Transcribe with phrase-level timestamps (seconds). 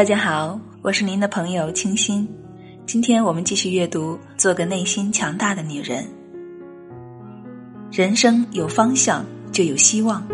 [0.00, 2.26] 大家好，我是您的朋友清新。
[2.86, 6.02] 今天我们继续阅读《做个内心强大的女人》。
[7.92, 9.22] 人生有方向
[9.52, 10.26] 就有希望。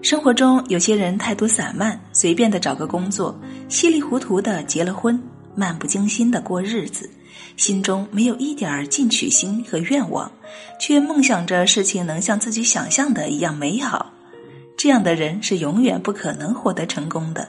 [0.00, 3.38] 生活中有些人态度散漫，随便的找个工作，
[3.68, 5.22] 稀里糊涂的结了婚，
[5.54, 7.10] 漫不经心的过日子，
[7.58, 10.32] 心中没有一点进取心和愿望，
[10.80, 14.11] 却梦想着事情能像自己想象的一样美好。
[14.82, 17.48] 这样的人是永远不可能获得成功的。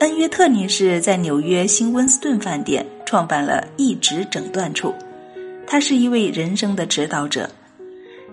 [0.00, 4.92] 恩约特女士在纽约新温斯顿饭店创办了一直诊断处，
[5.66, 7.48] 她是一位人生的指导者。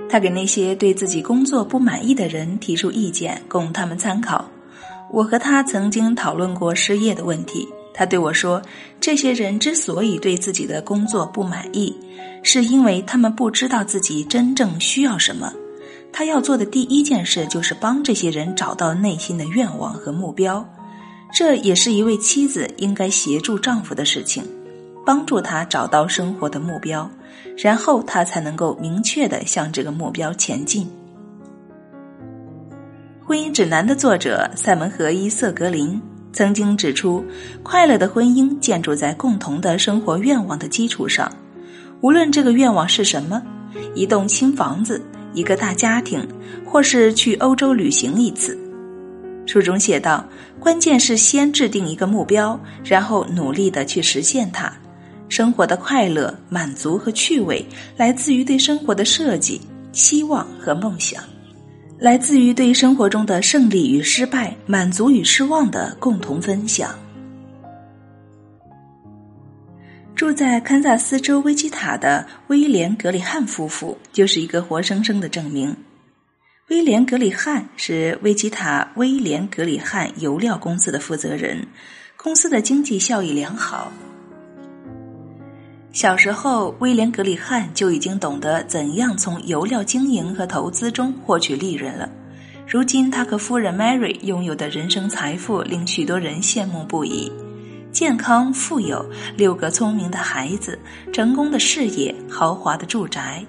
[0.09, 4.43] 她给那些对自己工作不满意的人提出意见，供他们参考。
[5.09, 7.65] 我和他曾经讨论过失业的问题。
[7.93, 8.61] 他对我说
[9.01, 11.93] ：“这些人之所以对自己的工作不满意，
[12.43, 15.51] 是因为他们不知道自己真正需要什么。
[16.11, 20.67] 他要做的第一件事就是帮这些人找到内心的愿望和目标。
[21.33, 24.43] 这也是一位妻子应该协助丈夫的事情，
[25.05, 27.09] 帮助他找到生活的目标，
[27.57, 30.87] 然后他才能够明确的向这个目标前进。”
[33.27, 36.01] 《婚姻指南》的作者塞门和伊瑟格林。
[36.31, 37.23] 曾经指出，
[37.63, 41.31] 快乐的婚姻建筑在共同的生活愿望的基础上，
[42.01, 43.41] 无论这个愿望是什么，
[43.95, 45.01] 一栋新房子、
[45.33, 46.25] 一个大家庭，
[46.63, 48.57] 或是去欧洲旅行一次。
[49.47, 50.23] 书中写道
[50.61, 54.71] ：“关键是先制定一个目标，然后努力的去实现它。
[55.27, 57.65] 生活的快乐、满足和趣味，
[57.97, 59.59] 来自于对生活的设计、
[59.91, 61.23] 希望和梦想。”
[61.99, 66.97] 来自于对生活中的胜利与失败、满足与失望的共同分享。
[70.15, 75.75] 住在堪萨斯州威基塔的威廉·格里汉夫妇就是一个活生生的证明。
[76.69, 81.67] 威廉·格里汉是威基塔威廉·格里汉油料公司的负责人，
[82.15, 83.91] 公司的经济效益良好。
[85.91, 92.07] 小时候，威廉·格里汉就已经懂得怎样从油料经营和投资中获取利润了。
[92.67, 97.31] 如今，他和夫人 Mary 拥有的人生财富令许多人羡慕不已：
[97.91, 99.03] 健康、富有、
[99.35, 100.77] 六个聪明的孩子、
[101.11, 103.43] 成功的事业、豪华的住宅。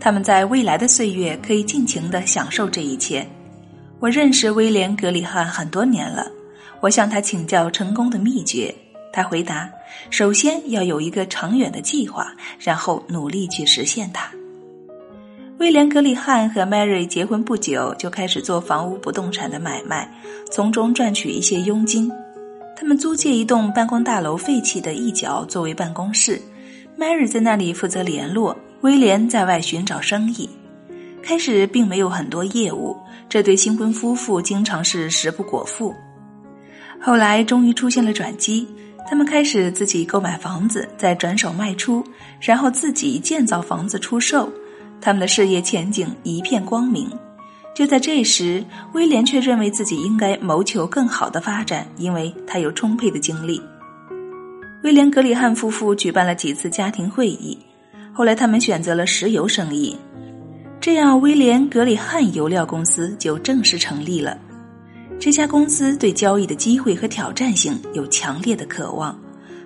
[0.00, 3.24] 他们在未来的岁月可以尽情的享受这一切。
[4.00, 6.26] 我认识威廉·格里汉很多年了，
[6.80, 8.74] 我向他请教成功的秘诀。
[9.12, 9.70] 他回答
[10.10, 14.30] ：“首先要有一个长远的计划，然后努力去实现它。”
[15.58, 20.08] 威廉·格里汉和 Mary 结婚不久就开始做房屋不动产的买卖，
[20.52, 22.12] 从中赚取一些佣金。
[22.76, 26.40] 他们租借一栋办公大楼废弃的一角作为办公室
[26.96, 30.48] ，Mary 在那里负责联络，威廉在外寻找生意。
[31.20, 32.96] 开始并没有很多业务，
[33.28, 35.92] 这对新婚夫妇经常是食不果腹。
[37.00, 38.68] 后来终于出现了转机。
[39.08, 42.04] 他们开始自己购买房子，再转手卖出，
[42.40, 44.52] 然后自己建造房子出售。
[45.00, 47.10] 他们的事业前景一片光明。
[47.74, 53.62] 就在这时，威廉却认为自己应该谋求更好的发展，因为他有充沛的精力。
[54.82, 57.56] 威廉·格里汉夫妇举办了几次家庭会议，
[58.12, 59.96] 后来他们选择了石油生意，
[60.80, 64.36] 这样威廉·格里汉油料公司就正式成立了。
[65.20, 69.18] 这家公司对交易的机会和挑战性有强烈的渴望，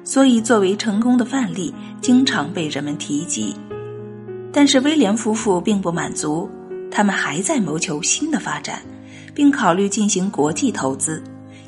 [0.02, 3.54] 所以作为成功的范例，经常被人们提及。
[4.50, 6.48] 但是威廉夫妇并不满足，
[6.90, 8.80] 他们还在谋求新的发展，
[9.34, 11.22] 并考虑进行国际投资。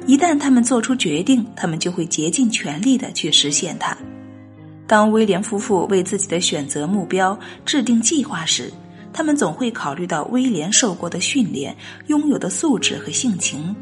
[0.07, 3.95] 一旦他们做出决定，他们就会竭尽全力的去实现它。
[4.87, 8.73] 当威廉夫妇为自己的选择目标制定计划时，
[9.15, 11.75] 他们总会考虑到威廉受过的训练、
[12.09, 13.75] 拥有的素质和性情。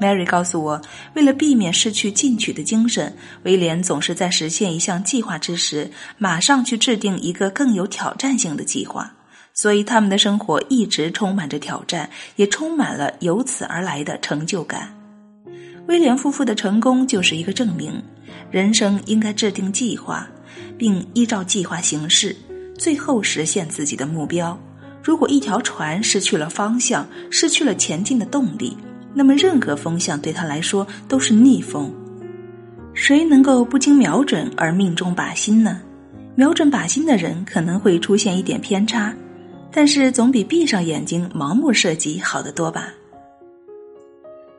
[0.00, 0.82] Mary 告诉我，
[1.14, 5.88] 为了避免失去进取的精神，威廉总是在实现一项计划之时，
[6.18, 9.14] 马上去制定一个更有挑战性的计划。
[9.54, 14.92] 所以，他们的生活一直充满着挑战，也充满了由此而来的成就感。
[15.86, 18.02] 威廉夫妇的成功就是一个证明：
[18.50, 20.26] 人生应该制定计划，
[20.76, 22.34] 并依照计划行事，
[22.76, 24.58] 最后实现自己的目标。
[25.02, 28.76] 如果一条船失去了方向，失去了前进的动力，
[29.12, 31.92] 那么任何风向对他来说都是逆风。
[32.94, 35.80] 谁能够不经瞄准而命中靶心呢？
[36.34, 39.14] 瞄准靶心的人可能会出现一点偏差，
[39.72, 42.88] 但是总比闭上眼睛盲目射击好得多吧。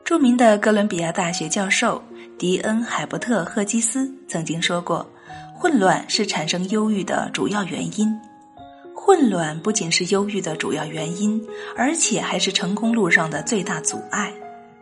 [0.04, 2.02] 著名的哥伦比亚大学教授
[2.36, 5.08] 迪恩·海伯特·赫基斯曾经说过
[5.56, 8.14] ：“混乱是产生忧郁的主要原因。”
[9.06, 11.38] 混乱不仅是忧郁的主要原因，
[11.76, 14.32] 而且还是成功路上的最大阻碍。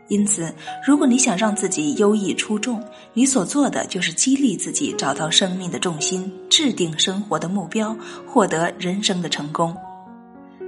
[0.07, 0.55] 因此，
[0.87, 2.81] 如果你想让自己优异出众，
[3.15, 9.77] 你所做的就是激励自己找到生命的重心，制定生活的目标，获得人生的成功。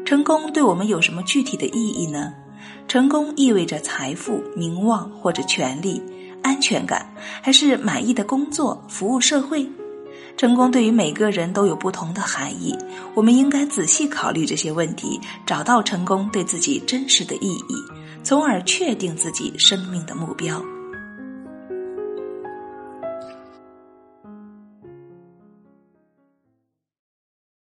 [0.05, 2.35] 成功对我们有什么具体的意义呢？
[2.89, 6.03] 成功意味着财富、名望或者权利、
[6.43, 7.09] 安全感，
[7.41, 9.65] 还是满意的工作、服务社会？
[10.37, 12.77] 成功对于每个人都有不同的含义，
[13.15, 17.75] 我们应该仔细考虑这些问题，找到成功对自己真实的意义，
[18.23, 20.61] 从而确定自己生命的目标。